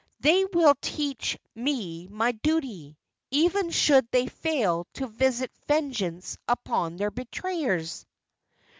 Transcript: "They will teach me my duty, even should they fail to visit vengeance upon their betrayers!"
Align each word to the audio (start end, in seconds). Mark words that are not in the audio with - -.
"They 0.19 0.45
will 0.45 0.73
teach 0.81 1.37
me 1.53 2.07
my 2.07 2.31
duty, 2.31 2.97
even 3.29 3.69
should 3.69 4.09
they 4.09 4.25
fail 4.25 4.87
to 4.93 5.05
visit 5.05 5.51
vengeance 5.67 6.39
upon 6.47 6.97
their 6.97 7.11
betrayers!" 7.11 8.07